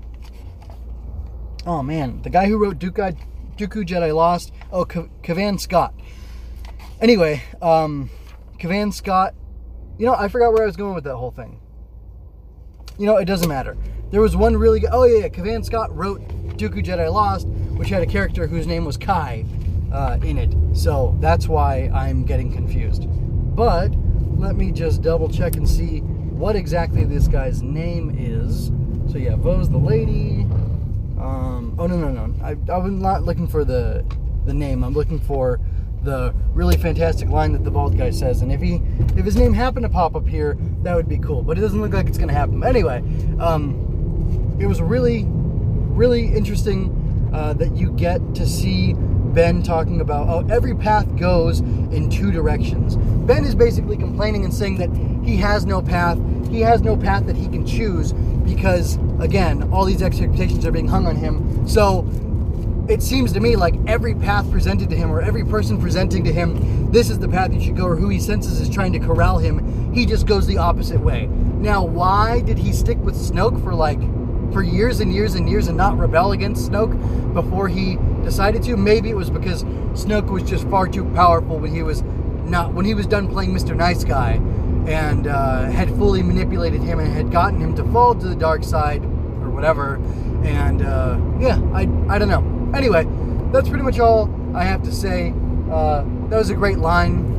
oh 1.65 1.83
man, 1.83 2.21
the 2.21 2.29
guy 2.29 2.47
who 2.47 2.57
wrote 2.57 2.79
Dooku, 2.79 3.17
Dooku 3.57 3.85
Jedi 3.85 4.15
Lost, 4.15 4.53
oh, 4.71 4.85
Cavan 4.85 5.57
Scott. 5.57 5.93
Anyway, 7.01 7.43
um, 7.61 8.09
Cavan 8.57 8.91
Scott, 8.91 9.35
you 9.97 10.05
know, 10.05 10.15
I 10.15 10.27
forgot 10.27 10.53
where 10.53 10.63
I 10.63 10.65
was 10.65 10.75
going 10.75 10.95
with 10.95 11.03
that 11.03 11.15
whole 11.15 11.31
thing. 11.31 11.59
You 12.97 13.05
know, 13.05 13.17
it 13.17 13.25
doesn't 13.25 13.47
matter. 13.47 13.77
There 14.09 14.21
was 14.21 14.35
one 14.35 14.57
really 14.57 14.79
good, 14.79 14.89
oh 14.91 15.03
yeah, 15.03 15.19
yeah, 15.19 15.29
Cavan 15.29 15.63
Scott 15.63 15.95
wrote 15.95 16.21
Dooku 16.57 16.83
Jedi 16.83 17.11
Lost, 17.11 17.47
which 17.47 17.89
had 17.89 18.01
a 18.01 18.05
character 18.05 18.47
whose 18.47 18.65
name 18.65 18.85
was 18.85 18.97
Kai 18.97 19.45
uh, 19.91 20.17
in 20.23 20.37
it. 20.37 20.55
So 20.75 21.15
that's 21.19 21.47
why 21.47 21.91
I'm 21.93 22.25
getting 22.25 22.51
confused. 22.51 23.05
But 23.55 23.91
let 24.37 24.55
me 24.55 24.71
just 24.71 25.01
double 25.01 25.29
check 25.29 25.55
and 25.55 25.67
see 25.67 25.99
what 25.99 26.55
exactly 26.55 27.03
this 27.03 27.27
guy's 27.27 27.61
name 27.61 28.15
is. 28.17 28.71
So 29.11 29.17
yeah, 29.17 29.35
Vo's 29.35 29.69
the 29.69 29.77
lady. 29.77 30.41
Um, 31.19 31.75
oh 31.79 31.87
no 31.87 31.97
no 31.97 32.11
no! 32.11 32.33
I, 32.43 32.51
I'm 32.71 32.99
not 33.01 33.23
looking 33.23 33.47
for 33.47 33.65
the 33.65 34.05
the 34.45 34.53
name. 34.53 34.83
I'm 34.83 34.93
looking 34.93 35.19
for 35.19 35.59
the 36.03 36.33
really 36.53 36.77
fantastic 36.77 37.29
line 37.29 37.51
that 37.53 37.63
the 37.63 37.71
bald 37.71 37.97
guy 37.97 38.09
says. 38.09 38.41
And 38.41 38.51
if 38.51 38.61
he 38.61 38.81
if 39.15 39.25
his 39.25 39.35
name 39.35 39.53
happened 39.53 39.83
to 39.83 39.89
pop 39.89 40.15
up 40.15 40.27
here, 40.27 40.57
that 40.83 40.95
would 40.95 41.09
be 41.09 41.17
cool. 41.17 41.41
But 41.41 41.57
it 41.57 41.61
doesn't 41.61 41.81
look 41.81 41.93
like 41.93 42.07
it's 42.07 42.17
gonna 42.17 42.33
happen. 42.33 42.63
Anyway, 42.63 42.99
um, 43.39 44.57
it 44.59 44.67
was 44.67 44.81
really 44.81 45.25
really 45.27 46.27
interesting 46.27 47.29
uh, 47.33 47.53
that 47.53 47.75
you 47.75 47.91
get 47.93 48.35
to 48.35 48.47
see 48.47 48.93
Ben 49.37 49.61
talking 49.61 50.01
about, 50.01 50.27
oh, 50.29 50.47
every 50.49 50.75
path 50.75 51.15
goes 51.15 51.59
in 51.59 52.09
two 52.09 52.31
directions. 52.31 52.95
Ben 53.27 53.43
is 53.43 53.53
basically 53.53 53.97
complaining 53.97 54.43
and 54.43 54.53
saying 54.53 54.77
that 54.77 54.89
he 55.23 55.37
has 55.37 55.65
no 55.65 55.81
path. 55.81 56.17
He 56.49 56.61
has 56.61 56.81
no 56.81 56.95
path 56.95 57.27
that 57.27 57.35
he 57.35 57.47
can 57.47 57.65
choose 57.65 58.13
because, 58.13 58.97
again, 59.19 59.69
all 59.71 59.85
these 59.85 60.01
expectations 60.01 60.65
are 60.65 60.71
being 60.71 60.87
hung 60.87 61.05
on 61.05 61.15
him. 61.15 61.67
So 61.67 62.01
it 62.89 63.03
seems 63.03 63.33
to 63.33 63.39
me 63.39 63.55
like 63.55 63.75
every 63.87 64.15
path 64.15 64.49
presented 64.51 64.89
to 64.89 64.95
him 64.95 65.11
or 65.11 65.21
every 65.21 65.43
person 65.43 65.79
presenting 65.79 66.23
to 66.23 66.31
him, 66.31 66.91
this 66.91 67.09
is 67.09 67.19
the 67.19 67.27
path 67.27 67.53
you 67.53 67.61
should 67.61 67.75
go, 67.75 67.85
or 67.85 67.95
who 67.95 68.09
he 68.09 68.19
senses 68.19 68.59
is 68.59 68.69
trying 68.69 68.93
to 68.93 68.99
corral 68.99 69.37
him, 69.37 69.93
he 69.93 70.05
just 70.05 70.25
goes 70.25 70.47
the 70.47 70.57
opposite 70.57 70.99
way. 70.99 71.27
Now, 71.27 71.83
why 71.83 72.41
did 72.41 72.57
he 72.57 72.71
stick 72.71 72.97
with 72.99 73.15
Snoke 73.15 73.61
for 73.63 73.73
like 73.73 73.99
for 74.53 74.63
years 74.63 74.99
and 74.99 75.13
years 75.13 75.35
and 75.35 75.49
years 75.49 75.67
and 75.67 75.77
not 75.77 75.97
rebel 75.97 76.31
against 76.31 76.71
Snoke 76.71 77.33
before 77.33 77.67
he 77.67 77.97
decided 78.23 78.63
to. 78.63 78.77
Maybe 78.77 79.09
it 79.09 79.15
was 79.15 79.29
because 79.29 79.63
Snoke 79.93 80.29
was 80.29 80.43
just 80.43 80.67
far 80.69 80.87
too 80.87 81.05
powerful 81.13 81.59
when 81.59 81.73
he 81.73 81.83
was 81.83 82.01
not 82.45 82.73
when 82.73 82.85
he 82.85 82.93
was 82.93 83.05
done 83.05 83.27
playing 83.27 83.51
Mr. 83.53 83.75
Nice 83.75 84.03
Guy 84.03 84.33
and 84.87 85.27
uh, 85.27 85.65
had 85.65 85.89
fully 85.97 86.23
manipulated 86.23 86.81
him 86.81 86.99
and 86.99 87.11
had 87.11 87.31
gotten 87.31 87.59
him 87.59 87.75
to 87.75 87.83
fall 87.91 88.15
to 88.15 88.27
the 88.27 88.35
dark 88.35 88.63
side 88.63 89.03
or 89.03 89.49
whatever. 89.49 89.95
And 90.43 90.81
uh, 90.81 91.19
yeah, 91.39 91.59
I 91.73 91.81
I 92.09 92.17
don't 92.17 92.29
know. 92.29 92.56
Anyway, 92.77 93.07
that's 93.51 93.67
pretty 93.67 93.83
much 93.83 93.97
all 93.97 94.29
I 94.55 94.63
have 94.63 94.83
to 94.83 94.91
say. 94.91 95.33
Uh, 95.71 96.03
that 96.29 96.37
was 96.37 96.51
a 96.51 96.53
great 96.53 96.77
line. 96.77 97.33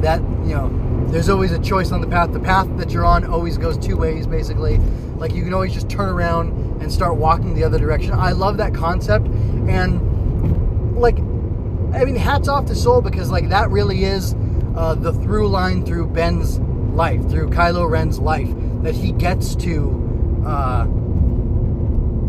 That 0.00 0.20
you 0.44 0.56
know 0.56 1.06
there's 1.08 1.28
always 1.28 1.52
a 1.52 1.60
choice 1.60 1.92
on 1.92 2.00
the 2.00 2.08
path. 2.08 2.32
The 2.32 2.40
path 2.40 2.66
that 2.78 2.90
you're 2.90 3.04
on 3.04 3.24
always 3.24 3.56
goes 3.56 3.78
two 3.78 3.96
ways, 3.96 4.26
basically. 4.26 4.78
Like 5.18 5.32
you 5.34 5.44
can 5.44 5.54
always 5.54 5.72
just 5.72 5.88
turn 5.88 6.08
around 6.08 6.82
and 6.82 6.92
start 6.92 7.14
walking 7.14 7.54
the 7.54 7.62
other 7.62 7.78
direction. 7.78 8.10
I 8.12 8.32
love 8.32 8.56
that 8.56 8.74
concept, 8.74 9.28
and 9.68 10.96
like, 10.96 11.16
I 11.16 12.04
mean, 12.04 12.16
hats 12.16 12.48
off 12.48 12.66
to 12.66 12.74
Soule 12.74 13.02
because 13.02 13.30
like 13.30 13.50
that 13.50 13.70
really 13.70 14.02
is 14.02 14.34
uh, 14.74 14.96
the 14.96 15.12
through 15.12 15.46
line 15.46 15.86
through 15.86 16.08
Ben's 16.08 16.58
life, 16.58 17.20
through 17.30 17.50
Kylo 17.50 17.88
Ren's 17.88 18.18
life, 18.18 18.48
that 18.82 18.96
he 18.96 19.12
gets 19.12 19.54
to. 19.54 20.42
Uh, 20.44 20.86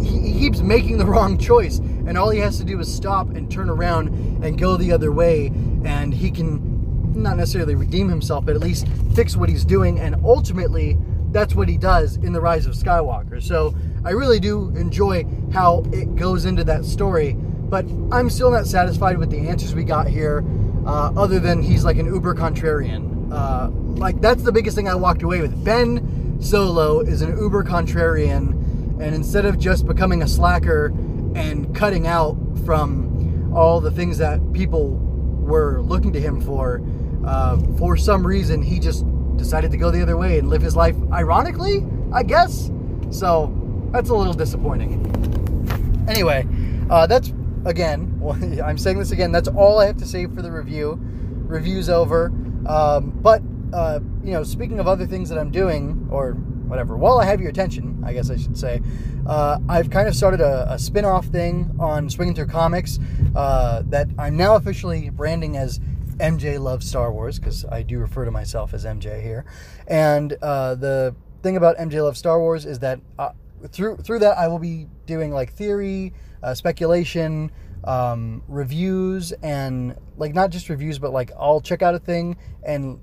he, 0.01 0.31
he 0.31 0.39
keeps 0.39 0.61
making 0.61 0.97
the 0.97 1.05
wrong 1.05 1.37
choice, 1.37 1.79
and 2.07 2.17
all 2.17 2.29
he 2.29 2.39
has 2.39 2.57
to 2.57 2.63
do 2.63 2.79
is 2.79 2.93
stop 2.93 3.29
and 3.29 3.51
turn 3.51 3.69
around 3.69 4.09
and 4.43 4.57
go 4.57 4.77
the 4.77 4.91
other 4.91 5.11
way, 5.11 5.47
and 5.83 6.13
he 6.13 6.31
can 6.31 7.13
not 7.13 7.37
necessarily 7.37 7.75
redeem 7.75 8.09
himself, 8.09 8.45
but 8.45 8.55
at 8.55 8.61
least 8.61 8.87
fix 9.13 9.37
what 9.37 9.49
he's 9.49 9.65
doing. 9.65 9.99
And 9.99 10.15
ultimately, 10.25 10.97
that's 11.31 11.55
what 11.55 11.67
he 11.67 11.77
does 11.77 12.17
in 12.17 12.33
The 12.33 12.41
Rise 12.41 12.65
of 12.65 12.73
Skywalker. 12.75 13.41
So 13.41 13.75
I 14.03 14.11
really 14.11 14.39
do 14.39 14.69
enjoy 14.75 15.25
how 15.51 15.83
it 15.91 16.15
goes 16.15 16.45
into 16.45 16.63
that 16.65 16.85
story, 16.85 17.33
but 17.33 17.85
I'm 18.11 18.29
still 18.29 18.51
not 18.51 18.67
satisfied 18.67 19.17
with 19.17 19.31
the 19.31 19.47
answers 19.47 19.73
we 19.73 19.83
got 19.83 20.07
here, 20.07 20.43
uh, 20.85 21.11
other 21.17 21.39
than 21.39 21.61
he's 21.61 21.83
like 21.83 21.97
an 21.97 22.05
uber 22.05 22.35
contrarian. 22.35 23.31
Uh, 23.31 23.69
like, 23.99 24.21
that's 24.21 24.43
the 24.43 24.51
biggest 24.51 24.75
thing 24.75 24.87
I 24.87 24.95
walked 24.95 25.23
away 25.23 25.41
with. 25.41 25.63
Ben 25.63 26.37
Solo 26.39 26.99
is 26.99 27.21
an 27.21 27.37
uber 27.37 27.63
contrarian, 27.63 28.51
and 29.01 29.15
instead 29.15 29.45
of 29.45 29.57
just 29.57 29.87
becoming 29.87 30.21
a 30.21 30.27
slacker 30.27 30.93
and 31.35 31.75
cutting 31.75 32.07
out 32.07 32.37
from 32.65 33.53
all 33.55 33.79
the 33.79 33.91
things 33.91 34.17
that 34.17 34.39
people 34.53 34.91
were 35.45 35.81
looking 35.81 36.11
to 36.13 36.19
him 36.19 36.41
for, 36.41 36.81
uh, 37.25 37.57
for 37.77 37.95
some 37.97 38.25
reason, 38.25 38.61
he 38.61 38.79
just 38.79 39.05
decided 39.37 39.71
to 39.71 39.77
go 39.77 39.91
the 39.91 40.01
other 40.01 40.17
way 40.17 40.39
and 40.39 40.49
live 40.49 40.61
his 40.61 40.75
life 40.75 40.95
ironically, 41.11 41.85
I 42.13 42.23
guess. 42.23 42.71
So 43.11 43.53
that's 43.91 44.09
a 44.09 44.15
little 44.15 44.33
disappointing. 44.33 45.11
Anyway, 46.07 46.47
uh, 46.89 47.07
that's 47.07 47.33
again, 47.65 48.19
well, 48.19 48.37
I'm 48.63 48.77
saying 48.77 48.97
this 48.97 49.11
again, 49.11 49.31
that's 49.31 49.47
all 49.47 49.79
I 49.79 49.87
have 49.87 49.97
to 49.97 50.05
say 50.05 50.25
for 50.27 50.41
the 50.41 50.51
review. 50.51 50.97
Review's 50.99 51.89
over. 51.89 52.31
Um, 52.67 53.11
but, 53.21 53.41
uh, 53.73 53.99
you 54.23 54.31
know, 54.31 54.43
speaking 54.43 54.79
of 54.79 54.87
other 54.87 55.05
things 55.05 55.29
that 55.29 55.37
I'm 55.37 55.51
doing, 55.51 56.07
or 56.09 56.37
whatever, 56.67 56.97
while 56.97 57.19
I 57.19 57.25
have 57.25 57.39
your 57.39 57.49
attention, 57.49 58.03
I 58.05 58.13
guess 58.13 58.29
I 58.29 58.37
should 58.37 58.57
say, 58.57 58.81
uh, 59.25 59.59
I've 59.69 59.89
kind 59.89 60.07
of 60.07 60.15
started 60.15 60.41
a, 60.41 60.73
a 60.73 60.79
spin 60.79 61.05
off 61.05 61.25
thing 61.25 61.75
on 61.79 62.09
Swinging 62.09 62.35
Through 62.35 62.47
Comics 62.47 62.99
uh, 63.35 63.83
that 63.87 64.07
I'm 64.17 64.37
now 64.37 64.55
officially 64.55 65.09
branding 65.09 65.57
as 65.57 65.79
MJ 66.17 66.59
loves 66.59 66.87
Star 66.87 67.11
Wars 67.11 67.39
because 67.39 67.65
I 67.65 67.81
do 67.81 67.99
refer 67.99 68.25
to 68.25 68.31
myself 68.31 68.73
as 68.73 68.85
MJ 68.85 69.21
here. 69.21 69.45
And 69.87 70.37
uh, 70.41 70.75
the 70.75 71.15
thing 71.43 71.57
about 71.57 71.77
MJ 71.77 72.03
loves 72.03 72.19
Star 72.19 72.39
Wars 72.39 72.65
is 72.65 72.79
that 72.79 72.99
uh, 73.19 73.29
through 73.69 73.97
through 73.97 74.19
that 74.19 74.37
I 74.37 74.47
will 74.47 74.59
be 74.59 74.87
doing 75.05 75.31
like 75.31 75.53
theory, 75.53 76.13
uh, 76.41 76.53
speculation, 76.53 77.51
um, 77.83 78.43
reviews, 78.47 79.31
and 79.43 79.95
like 80.17 80.33
not 80.33 80.49
just 80.51 80.69
reviews, 80.69 80.99
but 80.99 81.11
like 81.11 81.31
I'll 81.37 81.61
check 81.61 81.81
out 81.81 81.95
a 81.95 81.99
thing 81.99 82.37
and 82.63 82.99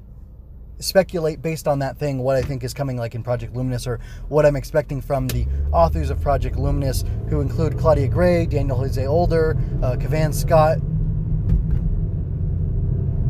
speculate 0.83 1.41
based 1.41 1.69
on 1.69 1.79
that 1.81 1.97
thing 1.97 2.19
what 2.19 2.37
I 2.37 2.43
think 2.43 2.65
is 2.65 2.75
coming 2.75 2.97
like 2.97 3.15
in 3.15 3.23
Project 3.23 3.55
Luminous 3.55 3.87
or 3.87 4.01
what 4.29 4.45
I'm 4.45 4.57
expecting 4.57 5.01
from 5.01 5.29
the 5.29 5.47
authors 5.73 6.11
of 6.11 6.21
Project 6.21 6.57
Luminous, 6.57 7.05
who 7.29 7.41
include 7.41 7.79
Claudia 7.79 8.09
Gray, 8.09 8.47
Daniel 8.47 8.77
Jose 8.77 9.07
Older, 9.07 9.57
uh, 9.83 9.97
Cavan 9.97 10.33
Scott, 10.33 10.79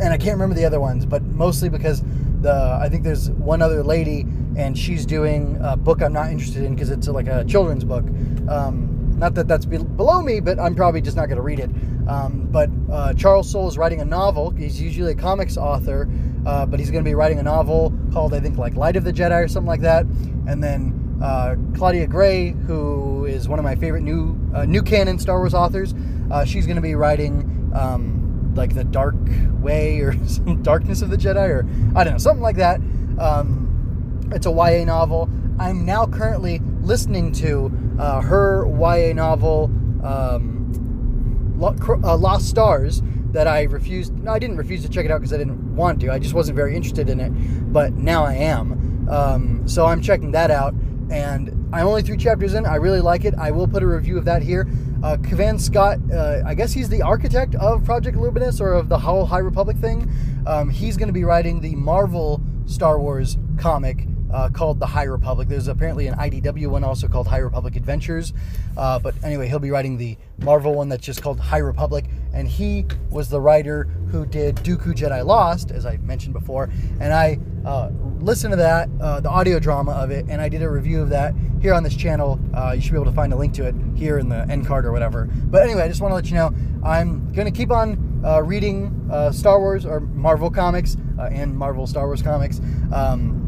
and 0.02 0.12
I 0.12 0.16
can't 0.16 0.32
remember 0.32 0.54
the 0.54 0.64
other 0.64 0.80
ones, 0.80 1.06
but 1.06 1.23
mostly 1.23 1.68
because 1.68 2.02
the 2.40 2.78
I 2.80 2.88
think 2.88 3.04
there's 3.04 3.30
one 3.30 3.62
other 3.62 3.82
lady 3.85 4.26
and 4.56 4.76
she's 4.76 5.06
doing 5.06 5.59
a 5.62 5.76
book 5.76 6.02
I'm 6.02 6.12
not 6.12 6.30
interested 6.30 6.64
in 6.64 6.75
because 6.75 6.90
it's 6.90 7.09
like 7.09 7.28
a 7.28 7.44
children's 7.44 7.85
book. 7.85 8.04
Um, 8.49 9.16
not 9.18 9.35
that 9.35 9.47
that's 9.47 9.64
below 9.64 10.21
me, 10.21 10.40
but 10.40 10.59
I'm 10.59 10.75
probably 10.75 11.00
just 11.00 11.16
not 11.16 11.26
going 11.26 11.37
to 11.37 11.42
read 11.42 11.61
it. 11.61 11.71
Um, 12.09 12.49
but 12.50 12.68
uh, 12.90 13.14
Charles 13.14 13.49
Soule 13.49 13.68
is 13.68 13.78
writing 13.78 14.00
a 14.00 14.04
novel. 14.04 14.50
He's 14.50 14.80
usually 14.80 15.12
a 15.12 15.14
comics 15.14 15.56
author, 15.56 16.09
uh, 16.47 16.67
but 16.67 16.81
he's 16.81 16.91
going 16.91 17.05
to 17.05 17.09
be 17.09 17.15
writing 17.15 17.39
a 17.39 17.43
novel 17.43 17.93
called 18.13 18.35
I 18.35 18.41
think 18.41 18.59
like 18.59 18.75
Light 18.75 18.97
of 18.97 19.05
the 19.05 19.13
Jedi 19.13 19.45
or 19.45 19.49
something 19.49 19.69
like 19.69 19.81
that. 19.81 20.05
And 20.47 20.63
then 20.63 21.19
uh, 21.23 21.57
Claudia 21.75 22.07
Gray, 22.07 22.51
who 22.51 23.25
is 23.27 23.49
one 23.49 23.59
of 23.59 23.65
my 23.65 23.77
favorite 23.77 24.03
new 24.03 24.39
uh, 24.55 24.65
new 24.65 24.83
canon 24.83 25.19
Star 25.19 25.39
Wars 25.39 25.55
authors, 25.55 25.95
uh, 26.31 26.45
she's 26.45 26.67
going 26.67 26.77
to 26.77 26.83
be 26.83 26.95
writing. 26.95 27.71
Um, 27.75 28.23
like 28.55 28.75
the 28.75 28.85
Dark 28.85 29.15
Way 29.61 30.01
or 30.01 30.13
some 30.27 30.63
Darkness 30.63 31.03
of 31.03 31.11
the 31.11 31.17
Jedi 31.17 31.49
or 31.49 31.67
I 31.97 32.05
don't 32.05 32.15
know 32.15 32.19
something 32.19 32.43
like 32.43 32.57
that. 32.57 32.81
Um, 33.19 34.31
it's 34.33 34.47
a 34.47 34.51
YA 34.51 34.85
novel. 34.85 35.29
I'm 35.59 35.85
now 35.85 36.07
currently 36.07 36.61
listening 36.81 37.33
to 37.33 37.71
uh, 37.99 38.21
her 38.21 38.67
YA 38.67 39.13
novel 39.15 39.65
um, 40.03 41.59
uh, 41.63 42.17
Lost 42.17 42.49
Stars 42.49 43.03
that 43.33 43.47
I 43.47 43.62
refused. 43.65 44.15
No, 44.15 44.33
I 44.33 44.39
didn't 44.39 44.57
refuse 44.57 44.83
to 44.83 44.89
check 44.89 45.05
it 45.05 45.11
out 45.11 45.21
because 45.21 45.33
I 45.33 45.39
didn't 45.39 45.75
want 45.75 46.01
to. 46.01 46.11
I 46.11 46.19
just 46.19 46.35
wasn't 46.35 46.57
very 46.57 46.77
interested 46.77 47.09
in 47.09 47.21
it. 47.21 47.31
But 47.73 47.95
now 47.95 48.25
I 48.25 48.35
am. 48.35 49.09
Um, 49.11 49.69
so 49.69 49.87
I'm 49.87 50.01
checking 50.01 50.33
that 50.33 50.51
out. 50.51 50.75
And 51.11 51.49
I'm 51.75 51.87
only 51.87 52.03
three 52.03 52.17
chapters 52.17 52.55
in. 52.55 52.65
I 52.65 52.77
really 52.77 53.01
like 53.01 53.25
it. 53.25 53.35
I 53.39 53.51
will 53.51 53.69
put 53.69 53.83
a 53.83 53.87
review 53.87 54.17
of 54.17 54.25
that 54.25 54.43
here. 54.43 54.67
Uh, 55.03 55.17
Cavan 55.17 55.59
Scott, 55.59 55.99
uh, 56.12 56.43
I 56.47 56.55
guess 56.55 56.73
he's 56.73 56.89
the 56.89 57.03
architect 57.03 57.55
of 57.57 57.85
Project 57.85 58.17
Luminous 58.17 58.61
or 58.61 58.73
of 58.73 58.89
the 58.89 58.99
whole 58.99 59.27
High 59.27 59.39
Republic 59.39 59.77
thing. 59.77 60.11
Um, 60.47 60.71
he's 60.71 60.97
going 60.97 61.09
to 61.09 61.12
be 61.12 61.25
writing 61.25 61.61
the 61.61 61.75
Marvel 61.75 62.41
Star 62.67 62.99
Wars 62.99 63.37
comic 63.59 64.07
uh, 64.33 64.49
called 64.49 64.81
The 64.81 64.87
High 64.87 65.05
Republic. 65.05 65.49
There's 65.49 65.69
apparently 65.69 66.07
an 66.07 66.15
IDW 66.15 66.69
one 66.69 66.85
also 66.85 67.09
called 67.09 67.29
High 67.29 67.39
Republic 67.39 67.77
Adventures. 67.77 68.33
Uh, 68.77 68.99
but 68.99 69.15
anyway, 69.23 69.49
he'll 69.49 69.59
be 69.59 69.71
writing 69.71 69.99
the 69.99 70.17
Marvel 70.39 70.75
one 70.75 70.89
that's 70.89 71.05
just 71.05 71.23
called 71.23 71.39
High 71.39 71.59
Republic. 71.59 72.07
And 72.33 72.49
he 72.49 72.87
was 73.11 73.29
the 73.29 73.41
writer 73.41 73.85
who 74.11 74.27
did 74.27 74.57
Dooku 74.57 74.95
Jedi 74.95 75.25
Lost, 75.25 75.71
as 75.71 75.87
I 75.87 75.97
mentioned 75.99 76.33
before. 76.33 76.71
And 77.01 77.12
I 77.12 77.39
uh, 77.65 77.91
listened 78.21 78.53
to 78.53 78.57
that, 78.57 78.89
uh, 79.01 79.21
the 79.21 79.29
audio 79.29 79.59
drama 79.59 79.93
of 79.93 80.11
it, 80.11 80.27
and 80.29 80.41
I 80.41 80.49
did 80.49 80.62
a 80.62 80.71
review 80.71 81.03
of 81.03 81.11
that 81.11 81.35
here 81.61 81.75
on 81.75 81.83
this 81.83 81.95
channel. 81.95 82.41
Uh, 82.55 82.73
you 82.73 82.81
should 82.81 82.93
be 82.93 82.97
able 82.97 83.07
to 83.07 83.12
find 83.12 83.33
a 83.33 83.37
link 83.37 83.55
to 83.55 83.67
it 83.67 83.75
here 83.95 84.19
in 84.19 84.29
the 84.29 84.47
end 84.49 84.67
card 84.67 84.87
or 84.87 84.93
whatever. 84.93 85.27
But 85.27 85.62
anyway, 85.62 85.83
I 85.83 85.89
just 85.89 86.01
want 86.01 86.12
to 86.12 86.17
let 86.17 86.27
you 86.27 86.35
know 86.35 86.55
I'm 86.85 87.33
going 87.33 87.47
to 87.47 87.57
keep 87.57 87.71
on 87.71 88.23
uh, 88.25 88.41
reading 88.41 89.09
Star 89.33 89.59
Wars 89.61 89.85
or 89.85 90.01
Marvel 90.01 90.51
comics 90.51 90.97
and 91.19 91.57
Marvel 91.57 91.87
Star 91.87 92.07
Wars 92.07 92.23
comics. 92.23 92.61
Um, 92.93 93.43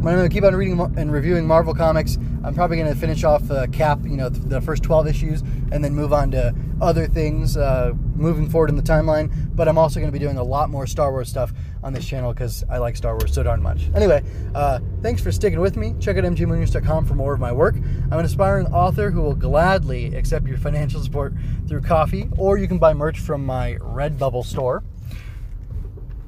I'm 0.00 0.16
going 0.16 0.28
to 0.28 0.34
keep 0.34 0.44
on 0.44 0.54
reading 0.54 0.80
and 0.96 1.12
reviewing 1.12 1.46
Marvel 1.46 1.74
comics. 1.74 2.16
I'm 2.42 2.54
probably 2.54 2.78
going 2.78 2.90
to 2.90 2.98
finish 2.98 3.22
off 3.22 3.50
uh, 3.50 3.66
Cap, 3.66 3.98
you 4.04 4.16
know, 4.16 4.30
the 4.30 4.62
first 4.62 4.82
12 4.82 5.06
issues, 5.06 5.42
and 5.72 5.84
then 5.84 5.94
move 5.94 6.14
on 6.14 6.30
to 6.30 6.54
other 6.80 7.06
things 7.06 7.58
uh, 7.58 7.92
moving 8.20 8.48
forward 8.48 8.70
in 8.70 8.76
the 8.76 8.82
timeline. 8.82 9.30
But 9.54 9.68
I'm 9.68 9.78
also 9.78 9.98
going 9.98 10.08
to 10.08 10.12
be 10.12 10.18
doing 10.18 10.38
a 10.38 10.42
lot 10.42 10.70
more 10.70 10.86
Star 10.86 11.10
Wars 11.10 11.28
stuff 11.28 11.52
on 11.82 11.92
this 11.92 12.06
channel 12.06 12.32
because 12.32 12.64
I 12.68 12.78
like 12.78 12.96
Star 12.96 13.14
Wars 13.14 13.32
so 13.32 13.42
darn 13.42 13.62
much. 13.62 13.90
Anyway, 13.94 14.22
uh, 14.54 14.80
thanks 15.02 15.22
for 15.22 15.32
sticking 15.32 15.60
with 15.60 15.76
me. 15.76 15.94
Check 15.98 16.16
out 16.16 16.24
mjmunoz.com 16.24 17.06
for 17.06 17.14
more 17.14 17.32
of 17.32 17.40
my 17.40 17.52
work. 17.52 17.76
I'm 17.76 18.18
an 18.18 18.24
aspiring 18.24 18.66
author 18.68 19.10
who 19.10 19.22
will 19.22 19.34
gladly 19.34 20.14
accept 20.14 20.46
your 20.46 20.58
financial 20.58 21.02
support 21.02 21.32
through 21.66 21.80
coffee, 21.82 22.28
or 22.36 22.58
you 22.58 22.68
can 22.68 22.78
buy 22.78 22.92
merch 22.92 23.18
from 23.18 23.44
my 23.44 23.74
Redbubble 23.80 24.44
store. 24.44 24.82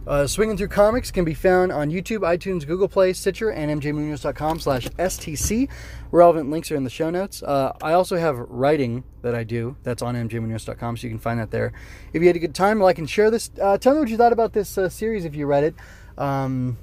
Uh, 0.05 0.27
Swinging 0.27 0.57
Through 0.57 0.69
Comics 0.69 1.13
can 1.13 1.25
be 1.25 1.35
found 1.35 1.71
on 1.71 1.91
YouTube, 1.91 2.19
iTunes, 2.19 2.67
Google 2.67 2.89
Play, 2.89 3.13
Stitcher, 3.13 3.51
and 3.51 3.81
mjmunoz.com 3.81 4.59
slash 4.59 4.89
STC. 4.89 5.71
Relevant 6.11 6.51
links 6.51 6.73
are 6.73 6.77
in 6.77 6.83
the 6.83 6.91
show 6.91 7.09
notes. 7.09 7.41
Uh, 7.43 7.73
I 7.81 7.93
also 7.93 8.17
have 8.17 8.37
writing 8.39 9.05
that 9.23 9.37
I 9.37 9.45
do 9.45 9.77
that's 9.85 10.03
on 10.03 10.17
mjmunoz.com, 10.17 10.97
so 10.97 11.07
you 11.07 11.11
can 11.11 11.21
find 11.21 11.39
that 11.39 11.53
there. 11.53 11.73
If 12.13 12.21
you 12.21 12.27
had 12.27 12.35
a 12.35 12.41
good 12.41 12.55
time, 12.55 12.81
like 12.81 12.99
and 12.99 13.09
share 13.09 13.31
this. 13.31 13.51
Uh, 13.61 13.79
tell 13.79 13.95
me 13.95 14.01
what 14.01 14.09
you 14.09 14.17
thought 14.17 14.33
about 14.33 14.53
this 14.53 14.77
uh, 14.77 14.89
series 14.89 15.25
if 15.25 15.37
you 15.37 15.47
read 15.47 15.63
it. 15.63 15.75
Um, 16.19 16.79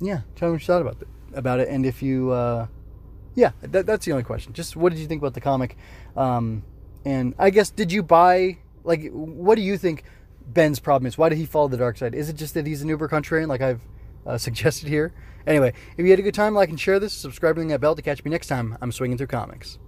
yeah, 0.00 0.20
tell 0.36 0.48
me 0.48 0.52
what 0.52 0.60
you 0.60 0.66
thought 0.66 0.82
about. 0.82 1.02
About 1.32 1.60
it, 1.60 1.68
and 1.68 1.84
if 1.84 2.02
you, 2.02 2.30
uh, 2.30 2.66
yeah, 3.34 3.52
that, 3.62 3.86
that's 3.86 4.04
the 4.04 4.12
only 4.12 4.22
question. 4.22 4.52
Just 4.52 4.76
what 4.76 4.92
did 4.92 5.00
you 5.00 5.06
think 5.06 5.20
about 5.20 5.34
the 5.34 5.40
comic? 5.40 5.76
Um, 6.16 6.62
and 7.06 7.34
I 7.38 7.50
guess 7.50 7.70
did 7.70 7.90
you 7.90 8.02
buy? 8.02 8.58
Like, 8.84 9.10
what 9.12 9.54
do 9.54 9.62
you 9.62 9.78
think? 9.78 10.04
Ben's 10.46 10.78
problem 10.78 11.06
is. 11.06 11.18
Why 11.18 11.28
did 11.28 11.38
he 11.38 11.46
follow 11.46 11.68
the 11.68 11.76
dark 11.76 11.96
side? 11.96 12.14
Is 12.14 12.28
it 12.28 12.36
just 12.36 12.54
that 12.54 12.66
he's 12.66 12.82
an 12.82 12.88
uber 12.88 13.08
contrarian, 13.08 13.48
like 13.48 13.60
I've 13.60 13.80
uh, 14.26 14.38
suggested 14.38 14.88
here? 14.88 15.12
Anyway, 15.46 15.72
if 15.96 16.04
you 16.04 16.10
had 16.10 16.18
a 16.18 16.22
good 16.22 16.34
time, 16.34 16.54
like 16.54 16.70
and 16.70 16.80
share 16.80 16.98
this, 16.98 17.12
subscribe, 17.12 17.52
and 17.52 17.58
ring 17.58 17.68
that 17.68 17.80
bell 17.80 17.94
to 17.94 18.02
catch 18.02 18.24
me 18.24 18.30
next 18.30 18.46
time 18.46 18.78
I'm 18.80 18.92
swinging 18.92 19.18
through 19.18 19.26
comics. 19.26 19.78